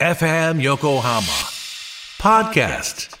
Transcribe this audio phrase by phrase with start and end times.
[0.00, 1.20] FM Yokohama
[2.18, 3.14] Podcast.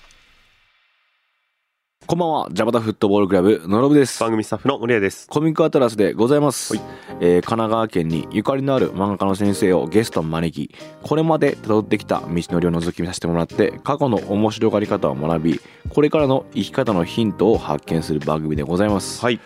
[2.06, 4.18] こんばんは、ジャパタフットボールクラブ、のろぶです。
[4.18, 5.28] 番組スタッフの森谷です。
[5.28, 6.82] コミックアトラスでございます、はい
[7.20, 15.60] えー神奈川県にゆかりのある漫画家の先生をゲストに招きこれまで辿ってきた道のりを覗き見させてもらって過去の面白がり方を学び
[15.90, 19.38] これからの生き方のヒントを発見する番組でございます、はい。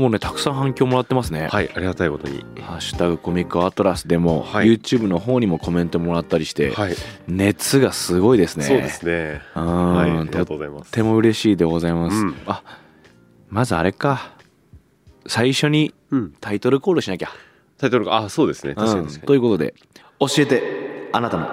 [0.00, 2.44] もうねたくさん反響もらってますね、はい、ありがたいことに。
[2.62, 6.94] ハッシュタグコミックアトラスでも、はい YouTube の方にもコメントもらったりして、はい。
[7.28, 9.42] 熱がすごいですねそうですね。
[9.54, 10.88] うんはい、ありがととうございます。
[10.88, 12.62] っても嬉しいでございます、うんあ
[13.48, 14.32] まずあれか
[15.26, 16.34] 最初にうん。
[16.40, 17.30] タイトルコールしなきゃ
[17.78, 18.74] タイトルが、あ、そうですね。
[18.74, 19.26] 確かに確かに。
[19.26, 19.74] ということで
[20.18, 21.46] 教えてあなたの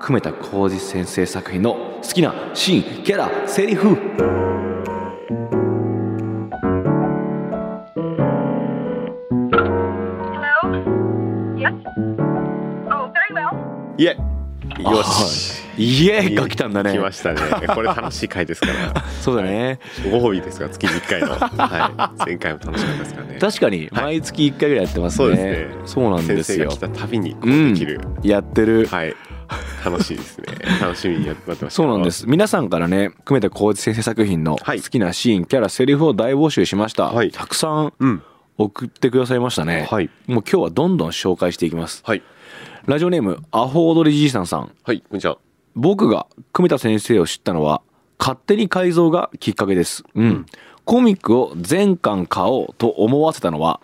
[0.00, 4.75] 久米田浩二先生作品の好きなシーンキャラセリフ
[13.98, 14.16] いえ。
[14.78, 15.64] よし。
[15.78, 17.40] イエーが来たんだね来ましたね。
[17.74, 19.04] これ楽しい回ですから。
[19.20, 19.78] そうだね、
[20.10, 21.28] ご褒美ですが、月に1回の。
[21.34, 22.24] はい。
[22.26, 23.38] 前回も楽しかったですからね。
[23.38, 25.68] 確かに毎月1回ぐらいやってますね、そうですね。
[25.84, 28.00] そうなんですよ先生が来たたびにこううんできる。
[28.22, 29.14] やってる、はい。
[29.84, 30.46] 楽しいですね。
[30.80, 31.70] 楽しみにやってました。
[31.70, 32.10] そうなんで。
[32.10, 38.22] す皆さんからね久米田浩二先生作品のはい好きなシーン、キャラセリフを大募集しました、はいたくさんうん。
[38.58, 40.08] 送ってくださいましたね、はい。
[40.26, 42.22] もう今日はどんどん紹介していきますはい。
[42.86, 44.72] ラジオネームアホ踊りじいさんさん。
[44.84, 45.00] はい。
[45.00, 45.38] こんにちは。
[45.74, 47.82] 僕が久米田先生を知ったのは
[48.16, 50.04] 勝手に改造がきっかけです。
[50.14, 50.46] うん、
[50.84, 53.80] コミックを全巻買おうと思わせたのは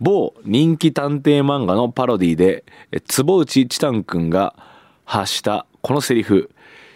[0.00, 4.54] 某人気探偵漫画のパロディでえ坪内チタン君が
[5.04, 6.48] 発したこのセリフ。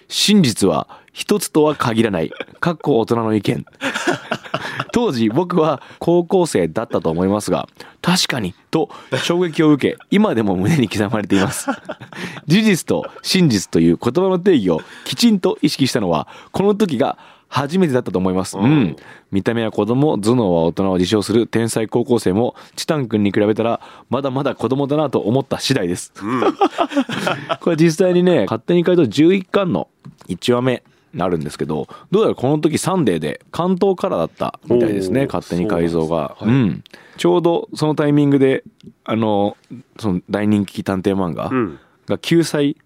[0.07, 2.31] 真実は一つとは限らない。
[2.61, 3.67] かっこ大人の意見
[4.99, 7.69] 当時僕は高校生だったと思いますが
[8.03, 8.91] 確かにと
[9.23, 11.71] 衝撃を受け今でも胸に刻まれています。
[12.49, 18.97] 事実と真実という言葉の定義をきちんと意識したのはこの時が初めてだったと思います、うん、
[19.31, 23.81] 見た目は子供頭脳は大人を自称する天才高校生もチタン君に比べたら
[24.11, 26.13] まだまだ子供だなと思った次第です、
[27.63, 29.89] これ実際にね勝手に書いた11巻の
[30.29, 36.37] 1話目になるんですけどどうやらこの時サンデーで関東からだったみたいですね勝手に改造が。
[36.41, 36.85] う,、そうなん
[37.17, 38.63] ちょうどそのタイミングで
[39.05, 39.57] あの
[39.99, 41.79] その大人気探偵漫画うん。
[42.07, 42.77] が救済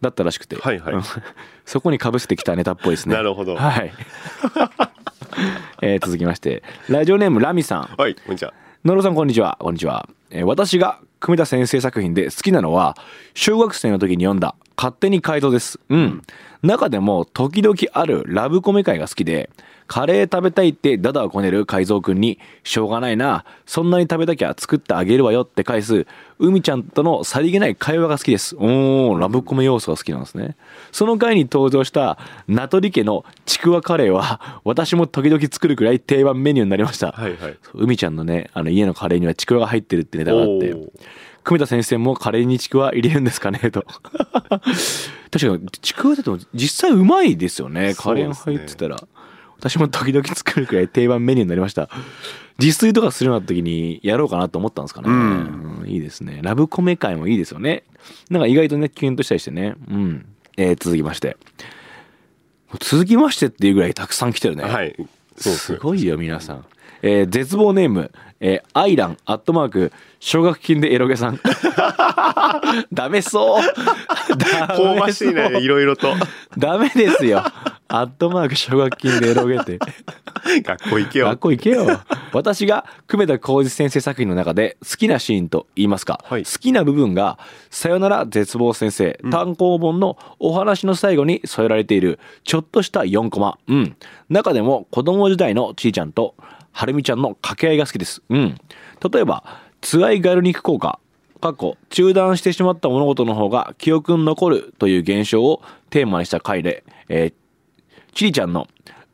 [0.00, 0.94] だったらしくて、はいはい。
[0.94, 1.02] う ん
[1.64, 3.14] そこにかぶせてきたネタっぽいですね。
[3.14, 3.56] なるほど。
[3.56, 3.92] はい、
[5.82, 6.62] えー続きまして。
[6.88, 7.94] ラジオネームラミさん。
[7.96, 8.14] はい。
[8.14, 8.54] こんにちは。
[8.84, 9.58] 野呂さんこんにちは。
[9.60, 12.96] こんにちは、えー私が久米田先生作品で好きなのは
[13.34, 15.78] 小学生の時に読んだ「勝手に改造」です。
[15.90, 16.22] うん。
[16.62, 19.50] 中でも時々あるラブコメ会が好きで
[19.86, 26.04] カレー食べたいってダダをこねる海蔵くんに「しょうがないなそんなに食べたきゃ作ってあげるわよ」って返す
[26.40, 28.56] 海ちゃんとのさりげない会話が好きです。
[28.56, 30.56] おーラブコメ要素が好きなんですね。
[30.90, 32.18] その回に登場した
[32.48, 37.12] 名取家のちくわカレーは私も時々作るくらい定番メニューになりました。
[37.12, 37.56] はいはい。
[37.74, 40.74] 海ちゃんのねあの家のカレーにはちくわが入ってるってネタがあって
[41.48, 43.86] 久米田先生もカレーにちくわ入れるんですかねと。
[45.32, 47.94] 確かにちくわだと実際うまいですよね。
[47.96, 49.02] カレーが入ってたら、
[49.56, 51.88] 私も時々作るくらい定番メニューになりました。
[52.58, 55.78] 自炊とかするような時にやろうかなと思ったんですかね、うん。
[55.80, 56.40] うんいいですね。
[56.42, 57.84] ラブコメ会もいいですよね。
[58.28, 59.74] なんか意外とねキュンとしたりしてね。
[59.90, 60.26] うん、
[60.58, 61.38] えー続きまして。
[62.80, 64.64] 続きましてっていうぐらいたくさん来てるね。
[64.64, 64.94] はい。
[65.38, 65.54] そう。
[65.54, 66.64] すごいよ皆さん、
[67.02, 68.10] えー絶望ネーム、
[68.40, 71.40] えーアイランアットマーク奨学金でエロゲさん。
[72.92, 73.62] ダメそう。
[74.36, 76.14] ダ香メばしいね、いろいろと。
[76.56, 77.42] ダメですよ。
[77.90, 79.78] アットマーク奨学金でエロゲって。
[80.62, 81.26] 学校行けよ。
[81.26, 82.00] 学校行けよ。
[82.32, 86.44] 私が久米田浩二先生作品の中で好きなシーンと言いますか、はい。
[86.44, 87.38] 好きな部分が
[87.70, 93.96] 「さよなら絶望先生」単行本のお話の最後に添えられているちょっとした4コマ、うん、
[94.28, 96.34] 中でも子供時代のちいちゃんと
[96.78, 98.56] はるみちゃんの掛け合いが好きです、うん、
[99.12, 99.42] 例えば
[99.80, 101.00] ツアイガルニック効果
[101.40, 107.34] 過去中断してしまった物事の方が記憶に残るという現象をテーマにした回で、えー
[108.14, 108.66] チリちゃんの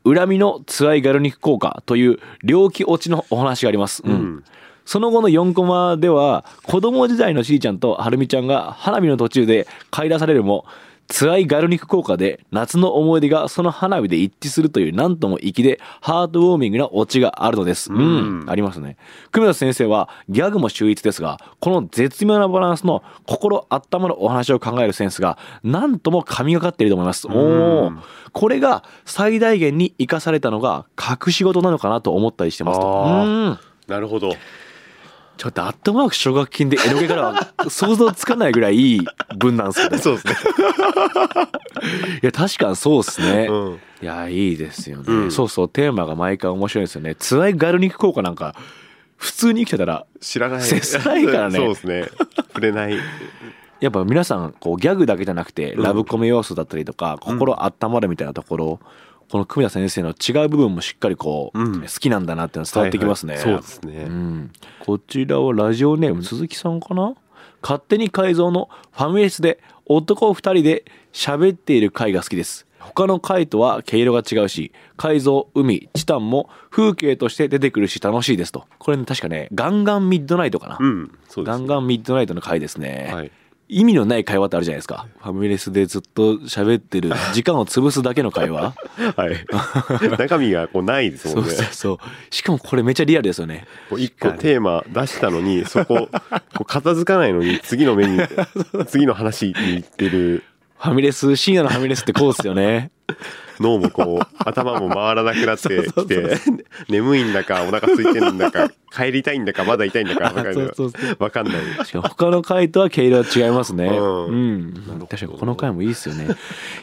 [0.05, 4.03] 恨みのツアイガルニック効果という猟奇落ちのお話があります。
[4.03, 4.45] うん。
[4.87, 10.65] その後の4コマでは子供時代のチリちゃんとはるみちゃんが花火の途中で買い出されるも
[11.09, 17.93] ツアイガルニック効果で夏の思い出がその花火で一致するというなんとも粋でハートウォーミングなオチがあるのです。
[17.93, 18.97] うん、ありますね。
[19.33, 27.29] 久米田先生はギャグも秀逸ですが、この絶妙なバランスの心温まるお話を考えるセンスがなんとも神がかっていると思います。
[27.29, 27.93] おお、
[28.33, 33.05] これが最大限に生かされたのが隠し事なのかなと思ったりしてますと。
[33.07, 33.19] う
[33.51, 34.35] んなるほど。
[35.37, 39.01] ちょっとアットマーク奨学金で絵の具からは想像つかないぐらいいい
[39.37, 39.97] 文なんですけど。
[39.97, 40.35] い そうですね。
[42.23, 43.47] や、確かにそうですね。
[43.51, 43.81] うん。
[44.03, 47.15] いや、いいですよね、うんそうそう、テーマが毎回面白いですよね。
[47.15, 48.55] ツアイガルニック効果なんか、
[49.17, 50.63] 普通に生きてたら、知らない。
[50.63, 52.09] 接さないからねそうですね。
[52.49, 52.99] 触れない。
[53.81, 58.81] やっぱ皆さん、こう、ギャグだけじゃなくて、うんラブコメ要素だったりとか、心温まるみたいなところ、
[59.31, 61.81] この久田先生の違う部分もしっかりこう、うん。
[61.83, 63.35] 好きなんだなっていうの伝わってきますね。
[63.35, 63.63] はいはい。
[63.63, 64.05] そうですね。
[64.05, 67.15] うん、こちらはラジオネーム鈴木さんかな？
[67.63, 72.67] 勝手に改造のファミレスで男2人で喋っている回が好きです。
[72.79, 78.67] 他の回とは毛色が違うし改造海チタンも風景として出てくるし楽しいですと。
[78.79, 81.19] これね確かねガンガンミッドナイトかな、うん。
[81.27, 83.31] そうです、ガンガンミッドナイトの回ですね、はい。
[83.75, 85.09] 意味のない会話ってあるじゃないですか。
[85.21, 87.11] ファミレスでずっと喋ってる。
[87.35, 88.73] 時間を潰すだけの会話。
[89.17, 89.45] はい。
[90.17, 91.57] 中身がこうないですそうんもね。
[91.57, 91.99] そうそう
[92.31, 93.67] しかもこれめっちゃリアルですよね。
[93.91, 96.21] こう一個テーマ出したのに、そこ、こ
[96.61, 98.21] う片付かないのに、次の目に、
[98.87, 100.45] 次の話に行ってる
[100.85, 102.91] ファミレス深夜のファミレスってこうですよね
[103.59, 106.37] 脳もこう、頭も回らなくなってきて、
[106.89, 111.55] 眠いんだか、お腹空いてるんだか、帰りたいんだか、まだ痛いんだか、わかんない。
[111.77, 113.87] 確かに他の回とは毛色は違いますね。
[113.87, 114.75] うんうん。
[115.09, 116.27] 確かにこの回もいいですよね。
[116.27, 116.29] い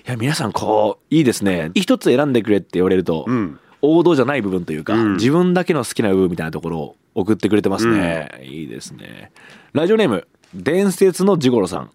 [0.09, 1.71] や、皆さんこう、いいですね。
[1.75, 3.59] 一つ選んでくれって言われると、うん。
[3.81, 8.30] 王道じゃない部分というか、うん自分だけの好きな部分みたいなところを送ってくれてますね。
[8.42, 9.31] いいですね。
[9.74, 11.92] ラジオネーム、伝説のジゴロさん。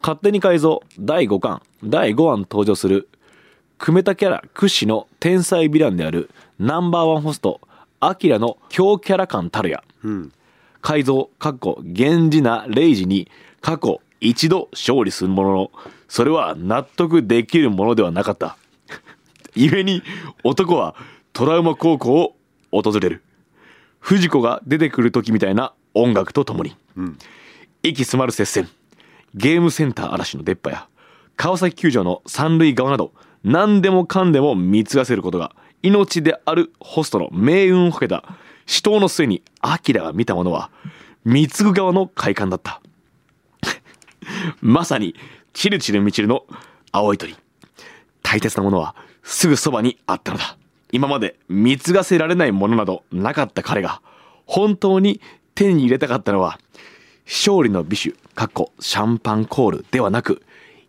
[0.00, 0.14] はい。
[0.14, 0.82] 勝手に改造。
[0.98, 1.62] 第5巻。
[1.84, 3.08] 第5話に登場する。
[3.78, 6.30] 組めたキャラ屈指の天才ヴィランである。
[6.58, 7.60] ナンバーワンホスト。
[8.00, 9.82] アキラの強キャラ感たるや。
[10.02, 10.32] うん。
[10.80, 11.30] 改造。
[11.38, 13.30] かっこ源氏なレイジに。
[13.60, 15.70] 過去一度勝利するものの。
[16.08, 18.56] それは納得できるものではなかった。
[19.56, 20.02] 故に
[20.44, 20.94] 男は
[21.32, 22.36] トラウマ高校を
[22.70, 23.22] 訪れる。
[23.98, 26.76] 藤子が出てくる時みたいな音楽とともに。
[26.96, 27.18] うん。
[27.82, 28.68] 息詰まる接戦
[29.36, 30.88] ゲームセンター嵐の出っ歯や
[31.36, 33.12] 川崎球場の三塁側など
[33.44, 38.24] 何でもかんでも貢がせることが命であるホストの命運をかけた
[38.64, 40.70] 死闘の末にアキラが見たものは
[41.24, 42.80] 貢ぐ側の快感だった。
[44.60, 45.14] まさに
[45.52, 46.44] チルチルミチルの
[46.90, 47.36] 青い鳥。
[48.22, 50.56] 大切なものはすぐそばにあったのだ。
[50.92, 54.00] 今まで貢がせられないものなどなかった彼が
[54.46, 55.20] 本当に
[55.54, 56.58] 手に入れたかったのは
[57.26, 60.42] 勝利の美酒かっこシャンパンコールではなく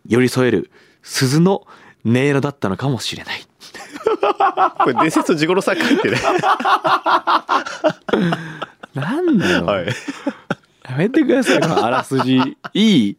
[0.06, 0.70] 寄り添える
[1.02, 1.66] 鈴の
[2.06, 3.40] 音色だったのかもしれない。
[4.78, 6.18] これ伝説のジゴロさん書いてね。
[8.94, 9.86] なんだよ、はい。
[10.88, 11.60] やめてください。
[11.60, 12.56] このあらすじ。
[12.74, 13.16] いい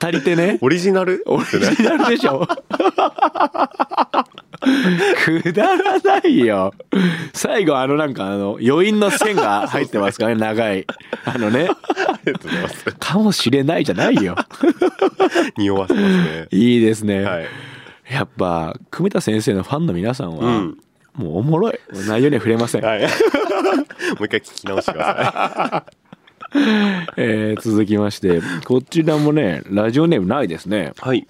[0.00, 0.58] 語り手ね。
[0.60, 1.22] オリジナル？
[1.26, 2.46] オリジナルでしょ。
[5.24, 6.72] くだらないよ。
[7.32, 10.40] 最後あのなんかあの余韻の線が入ってますからね。
[10.40, 10.86] 長い。
[11.24, 11.68] あのね。
[11.70, 11.76] あ
[12.28, 12.84] りがとうございます。
[12.98, 14.36] かもしれないじゃないよ
[15.56, 16.48] 匂わせますね。
[16.50, 17.46] いいですね、はい。
[18.10, 20.78] やっぱ久米田先生のファンの皆さんは、うん
[21.14, 23.00] もうおもろい内容には触れません、はい。
[23.02, 23.08] もう
[24.26, 25.84] 一回聞き直してくださ
[27.16, 31.00] えー続きましてこちらもねラジオネームないですねい。
[31.00, 31.26] はい。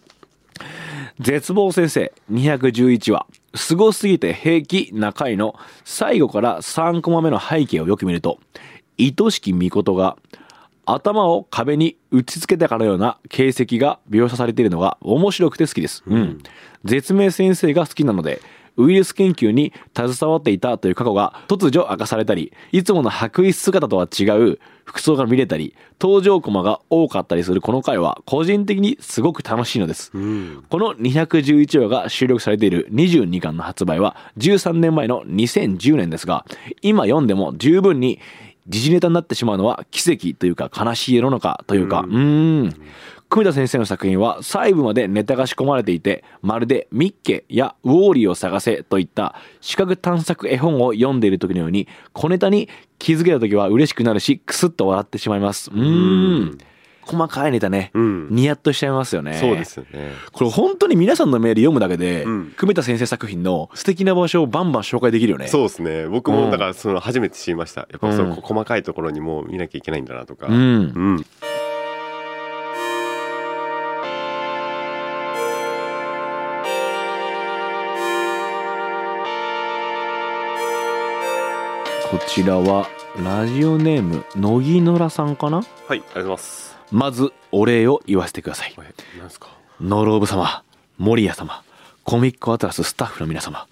[1.20, 8.38] 絶望先生211話すごすぎて平気な回の最後から3コマ目の背景をよく見ると
[8.98, 10.16] 愛しき御事が
[10.90, 16.02] 頭を壁に打ち付けたかのような形跡が描写されているのが面白くて好きです。
[16.06, 16.42] うん。
[16.84, 18.40] 絶命先生が好きなので、
[18.78, 30.12] ウイルス研究に携わっていたという過去が突如明かされたり、いつもの白衣姿とは違う服装が見れたり、登場コマが多かったりするこの回は個人的にすごく楽しいのです。
[30.14, 30.64] うん。
[30.70, 36.46] この211話が収録されている22巻の発売は13年前の2010年ですが、
[36.80, 38.20] 今読んでも十分に
[38.68, 42.74] 時事ネタになってしまうのは奇跡というか悲しい世の中というか、うーん。
[43.30, 55.70] 久米田先生の作品は細部までネタが仕込まれていて、まるでミッケやウォーリーを探せといった視覚探索絵本を読んでいる時のように、小ネタに気づけた時は嬉しくなるし、クスッと笑ってしまいます。
[55.70, 56.58] うーん。
[57.08, 59.34] 細かいネタね、うんニヤッとしちゃいますよね。
[59.34, 60.12] そうですよね。
[60.32, 65.48] これ本当に皆さんのメール読むだけで、うん久米田先生作品の素敵な場所をバンバン紹介できるよね。
[65.48, 66.06] そうですね。
[66.06, 67.82] 僕うんもだからその初めて知りました。
[67.90, 70.48] やっぱそのうん細かいところにも見なきゃいけないんだなとか。
[70.48, 70.54] うん。
[70.54, 70.58] う
[71.14, 71.24] ん。
[82.10, 82.88] こちらは
[83.22, 85.58] ラジオネーム乃木のらさんかな？
[85.58, 86.67] はい、ありがとうございます。
[86.90, 88.74] まずお礼を言わせてください。
[89.80, 90.62] ノローブ様、
[90.96, 91.62] 守屋様、
[92.04, 93.66] コミックアトラススタッフの皆様、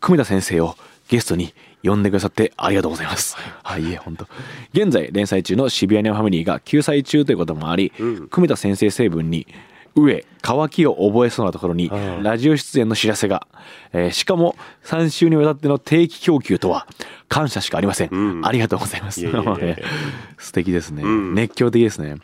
[0.00, 0.76] 久米田先生を
[1.08, 3.36] ゲストに呼んでくださってありがとうございます。
[3.62, 4.26] はい、いえ、本当。
[4.72, 9.46] 現在連載中の渋谷ネオファミリーが救済中ということもあり、うん久米田先生成分に、
[9.94, 11.90] 上、乾きを覚えそうなところに
[12.22, 13.46] ラジオ出演の知らせが、
[13.92, 16.86] えーしかも3週にわたっての定期供給とは、
[17.28, 18.08] 感謝しかありません。
[18.10, 19.20] うんありがとうございます。
[20.38, 22.16] 素敵ですね、うん熱狂的ですね。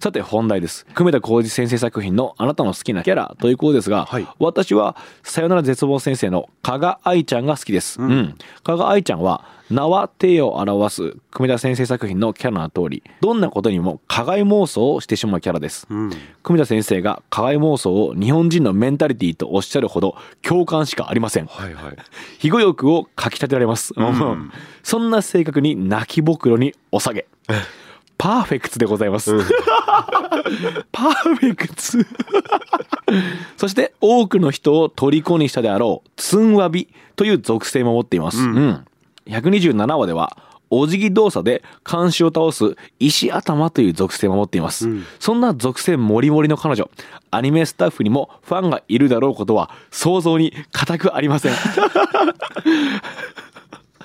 [0.00, 0.86] さて本題です。
[0.94, 8.00] 久米田浩二先生作品のあなたの好きなキャラということですが、はい私はさよなら絶望先生の加賀愛ちゃんが好きです。
[8.00, 8.36] うん。
[8.62, 15.86] 加賀愛ちゃんは名は体を表す久米田先生作品のキャラの通り、どんなことにも加害妄想をしてしまうキャラです。
[15.88, 16.10] うん
[16.42, 21.46] 久米田先生が加害妄想を日本人のメンタリティとおっしゃるほど共感しかありません。
[21.46, 21.96] はいはい
[22.36, 24.50] 肥後欲をかき立てられます、ん
[24.82, 27.26] そんな性格に泣きぼくろにお下げ
[28.18, 29.36] パーフェクトでございます、
[30.92, 31.74] パーフェクト
[33.56, 38.84] そして多くの人を虜にしたであろうツンワビという属性も持っています、うん。
[39.26, 40.36] 127話では
[40.70, 44.88] お辞儀動作で監視を倒す石頭という属性も持っています、
[45.20, 46.90] そんな属性もりもりの彼女
[47.30, 51.52] アニメスタッフにもファンがいるだろうことは想像に固くありません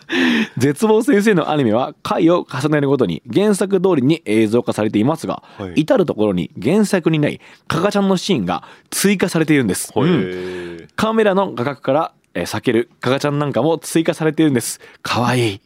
[0.58, 5.82] 絶望先生のアニメは回を重ねるごとに原作通りに映像化されていますが、はい。
[5.82, 10.10] 至る所に原作にない加賀ちゃんのシーンが追加されているんです、へうん。
[10.10, 14.80] ーカメラの画角から、えー避ける加賀ちゃんなんかも追加されているんです。
[15.02, 15.56] かわい。
[15.56, 15.62] い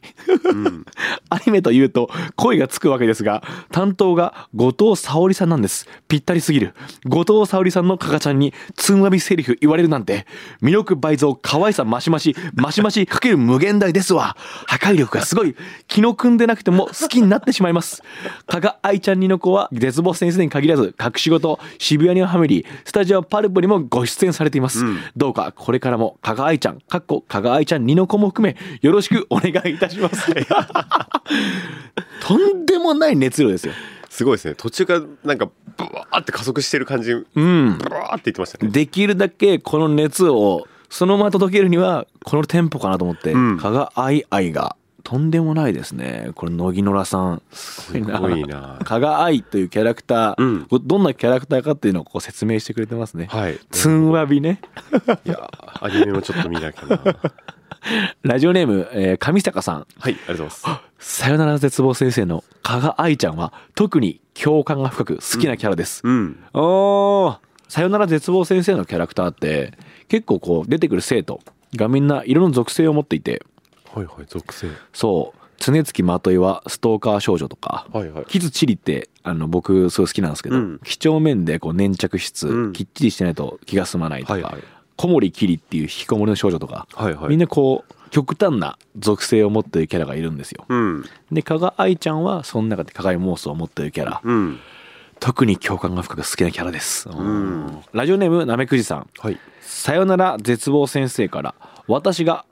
[1.29, 5.87] アニメというと声がつくわけですが担当が後藤沙織さんなんです。
[6.07, 6.73] ぴったりすぎる。
[7.05, 10.25] 後藤沙織さんの加賀ちゃんにつんわびセリフ言われるなんて。
[10.61, 14.37] 魅力倍増可愛さマシマシマシマシかける無限大ですわ。
[14.67, 15.55] 破壊力がすごい。
[15.87, 18.03] 気の組んでなくても好きになってしまいます。
[18.47, 24.83] 加賀愛ちゃんにの子は絶望先生に限らず隠し事渋谷にはファミリースタジオパルプにもご出演されています、
[25.15, 30.31] どうかこれからも加賀愛ちゃんかっこ加賀愛ちゃんにの子も含めよろしく お願いいたします。
[32.21, 33.73] とんでもない熱量ですよ。
[34.09, 34.55] すごいですね。
[34.55, 37.67] 途中からなんかブワーって加速してる感じブうん。
[37.89, 38.71] ワーって言ってましたね。
[38.71, 43.57] できるだけこの熱をそのまま届けるにはこのテンポかなと思って、うん。
[43.57, 46.31] 加賀愛愛がとんでもないですね。
[46.35, 47.41] これ乃木ノラさん。
[47.51, 48.37] すごいな。
[48.37, 50.67] い な加賀愛というキャラクター、うん。
[50.69, 53.59] どんなキャラクターかっていうのをこう説明してくれてますね、はい。
[53.69, 54.61] つんわびね。
[55.25, 55.49] いや
[55.81, 56.97] アニメもちょっと見なきゃな。
[56.97, 57.15] は い
[58.21, 59.87] ラジオネーム、えー上坂さん。
[59.99, 60.65] ありがとうございます。
[61.23, 66.39] さよなら絶望先生の加賀愛ちゃんは特に共感が深く好きなキャラです、うん。
[66.53, 67.37] おー。
[67.67, 69.73] さよなら絶望先生のキャラクターって
[70.07, 71.41] 結構こう出てくる生徒
[71.75, 73.41] がみんな色の属性を持っていて
[73.93, 74.67] はいはい属性。
[74.93, 75.39] そう。
[75.57, 78.25] 常月まといはストーカー少女とかはいはい。
[78.25, 80.79] 木津千里ってあの僕すごい好きなんですけど、うん。
[80.83, 84.55] 几帳面でこう粘着質、うんきっちりしてないと気が済まないとか、はいはい。
[84.97, 87.29] 小森きりっていう引きこもりの少女とか、はいはい。
[87.29, 90.65] みんなこう極端な属性を持ってるキャラがいるんですよ。
[90.67, 91.05] うん。
[91.31, 94.59] で加賀愛ちゃんはその中で加害妄想を持ってるキャラ、うん。
[95.19, 97.81] 特に共感が深く好きなキャラです、ん。
[97.93, 99.07] ラジオネームなめくじさん。
[99.17, 99.39] はい。
[99.61, 101.55] さよなら絶望先生から
[101.87, 102.45] 私が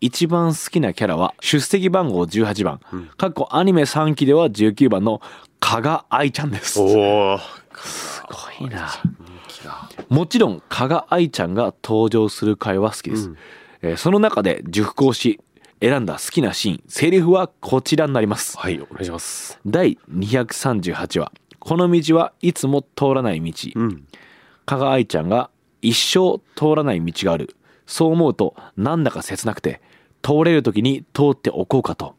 [0.00, 2.80] 一番好きなキャラは出席番号18番、
[3.16, 5.20] かっこアニメ3期では19番の
[5.60, 6.72] 加賀愛ちゃんです。
[6.72, 7.38] すおお
[8.58, 8.88] ごいな。
[10.08, 13.32] もちろん加賀愛ちゃんが登場する回は好きです、
[13.82, 15.38] えーその中で熟考し
[15.80, 18.58] 選んだ好きなシーンセリフはこちらになります。
[18.58, 19.58] はいお願いします。
[19.66, 21.32] 第238話。
[21.58, 24.06] この道はいつも通らない道、うん。
[24.64, 25.50] 加賀愛ちゃんが
[25.82, 29.80] 一生通らない道があるそう思うとなんだか切なくて
[30.22, 32.14] 通れる時に通っておこうかと。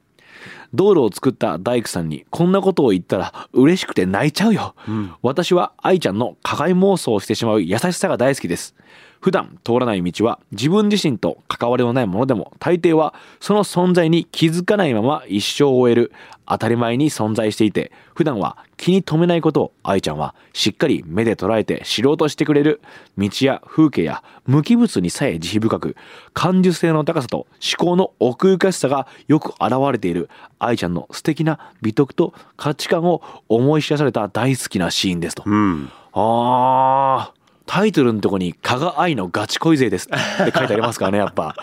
[0.74, 4.76] 道路を作った大工さんにこんなことを言ったら嬉しくて泣いちゃうよ、
[5.22, 8.76] 私は愛ちゃんの加害妄想をしてしまう優しさが大好きです。
[9.22, 16.12] 普段通らない道は自分自身と関わりのないものでも大抵はその存在に気づかないまま一生を終える。
[16.50, 22.80] 当たり前に存在していて普段は気に留めないことを愛ちゃんはしっかり目で捉えて知ろうとしてくれる。
[23.18, 25.96] 道や風景や無機物にさえ慈悲深く
[26.34, 27.48] 感受性の高さと思
[27.78, 30.30] 考の奥ゆかしさがよく現れている。
[30.58, 35.44] 愛ちゃんの素敵な美徳と価値観を思い知らされた大好きなシーンですと。
[35.46, 35.92] うん。
[36.14, 37.37] あー
[37.68, 41.56] タイトルのとこに「加賀愛のガチ恋勢です」って書いてありますからねやっぱ。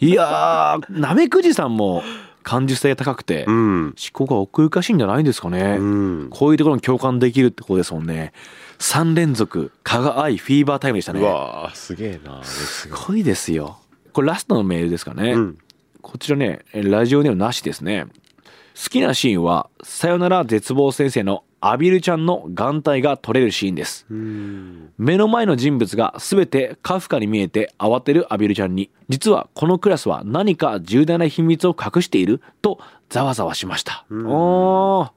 [0.00, 2.02] いやーなめくじさんも
[2.42, 6.28] 感受性が高くて、う思ん考が奥ゆかしいんじゃないんですかね、うん。
[6.30, 8.32] こういうところに共感できるってことですもんね。
[8.78, 11.20] 3連続加賀愛フィーバータイムでしたね。
[11.20, 13.78] うわーすげえなすすごいですよ。
[14.12, 15.58] これラストのメールですかね、うん。
[16.02, 18.06] こちらねラジオネームなしですね
[18.76, 24.06] 好きなシーンはさよなら絶望先生のアビルちゃんの眼帯が取れるシーンです。
[24.10, 32.78] うん目の前の人物が全てカフカに見えて慌てるアビルちゃんに実はこのクラスは何か重大な秘密を隠していると
[33.08, 35.10] ざわざわしました、おー。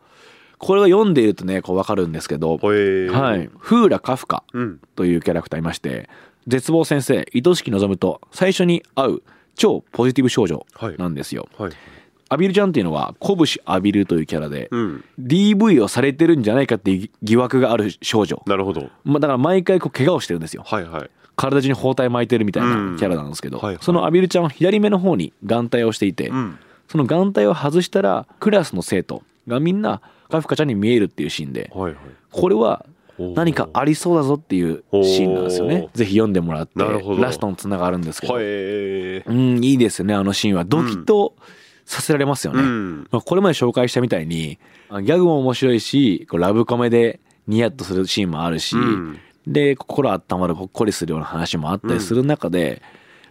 [0.58, 4.80] これを読んでいるとねこう分かるんですけど、はい、フーラ・カフカうん。
[4.96, 6.10] というキャラクターいまして
[6.48, 9.22] 絶望先生愛しき望むと最初に会う
[9.56, 10.66] 超ポジティブ少女
[10.98, 11.72] なんですよ、はい
[12.29, 15.03] アビルちゃんっていうのは小渕アビルというキャラで、うん。
[15.19, 18.89] DV をされてるんじゃないかっていう疑惑がある少女、なるほど。
[19.03, 20.63] まあ、だから毎回こう怪我をしてるんですよ。
[20.65, 21.09] はいはい。
[21.36, 22.93] 体中に包帯巻いてるみたいうん。
[22.93, 23.83] なキャラなんですけど、はいはい。
[23.83, 26.57] そのアビルちゃんは左目の方に眼帯をしていて、うん。
[26.88, 32.01] その眼帯を外したらクラスの生徒がみんなカフカちゃんに見えるっていうシーンではいはい。
[32.31, 32.86] これは
[33.19, 35.89] 何かありそうだぞっていうシーンなんですよね。
[35.93, 36.83] ぜひ読んでもらって
[37.19, 40.63] ラストにつながるんですけど、うんいいですよねあのシーンは。
[40.63, 41.36] ドキッと
[41.89, 43.08] させられますよね、うん。
[43.12, 49.19] まあ、これまで紹介したみたいにあギャグも面白いしこうラブコメでニヤッとするシーンもあるし、うん。
[49.48, 52.84] で心温まるほっこりするような話もあったりする中で、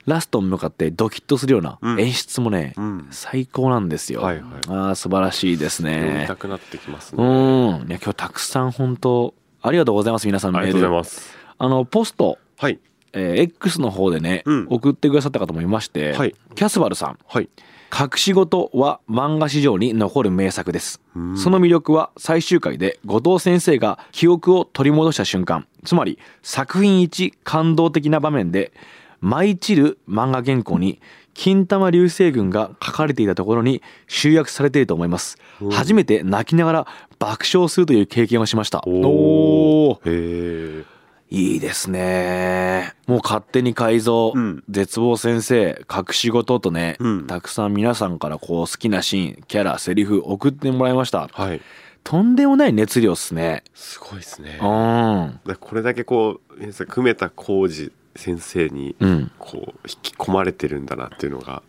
[0.07, 2.01] ラストに向かってドキッとするようなうん。
[2.01, 3.07] 演出もね、うん。
[3.13, 4.45] 最高なんですよ、はいはい。
[4.69, 6.25] ああ素晴らしいですね。
[6.27, 7.29] たくなってきますうねん。
[7.29, 10.65] いや今日たくさん本当ありがとうございます皆さんメール。
[10.65, 11.37] ありがとうございます。
[11.59, 12.81] あのポストはい。
[13.13, 14.67] えー X の方でね、うん。
[14.69, 16.35] 送ってくださった方もいまして、はい。
[16.57, 17.19] キャスバルさん。
[17.25, 17.49] はい
[17.97, 21.01] 隠し事は漫画史上に残る名作です。
[21.17, 21.37] うん。
[21.37, 25.67] その魅力は最終回で後藤先生が記憶を取り戻した瞬間。
[25.85, 28.73] つまり作品一感動的な場面で
[29.21, 31.01] 舞い散る漫画原稿に
[31.35, 35.39] 金玉流星群が書かれていたところに集約されていると思います。
[35.61, 36.87] おー初めて泣きながら
[37.19, 38.83] 爆笑するという経験をしました。
[38.87, 40.98] おおへえ
[41.31, 42.95] いいですね。
[43.07, 44.65] もう勝手に改造、うん。
[44.69, 47.27] 絶望先生隠し事とね、うん。
[47.27, 51.29] たくさん皆さんからこう好きなシーンキャラセリフ送ってもらいました。
[51.31, 51.61] はい。
[52.03, 53.63] とんでもない熱量っすね。
[53.75, 54.59] すごいですね。
[54.63, 55.41] うん。
[55.47, 59.31] だこれだけこう先生久米田浩二先生にうん。
[59.39, 61.63] こう引き込まれてるんだなっていうのが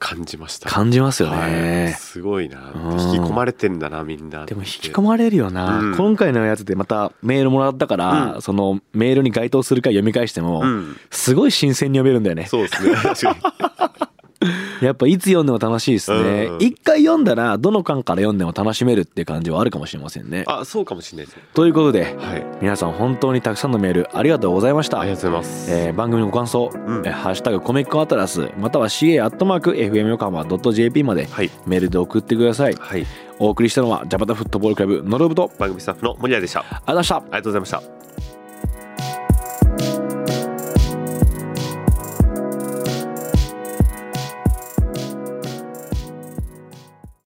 [0.00, 0.68] 感じました。
[0.68, 1.52] 感じますよはい。
[1.52, 2.72] ね、すごいな。
[2.74, 4.46] うん引き込まれてんだなみんな。
[4.46, 5.96] でも引き込まれるよな、うん。
[5.96, 8.42] 今回のやつでまたメールもらったから、うん。
[8.42, 10.96] そのメールに該当するか読み返しても、うん。
[11.10, 12.46] すごい新鮮に読めるんだよね。
[12.46, 12.94] そうですね。
[12.96, 14.09] 確かに
[14.80, 16.46] やっぱいつ読んでも楽しいですね。
[16.46, 16.62] うん。
[16.62, 20.44] 一回読んだらどの巻から読んでも楽しめるって感じはあるかもしれませんね。
[20.46, 21.42] あそうかもしれないですね。
[21.52, 22.44] ということではい。
[22.62, 25.00] 皆さん本当にたくさんのメールありがとうございました。
[25.00, 27.02] ありがとうございます、えー番組のご感想、ん。
[27.04, 31.50] えーハッシュタグコミックアトラスまたは CA.FM 横浜 .jp まではい。
[31.66, 32.74] メールで送ってください。
[32.78, 33.06] はい。
[33.38, 36.60] お送りしたのはジャパタフットボールクラブノロブと番組スタッフの森谷でした。
[36.60, 37.30] ありありがとうございました。
[37.40, 38.29] がとうございました